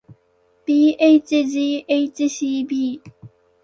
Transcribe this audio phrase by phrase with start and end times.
[0.65, 2.85] bhghcb